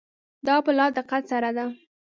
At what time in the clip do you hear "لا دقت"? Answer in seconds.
0.77-1.23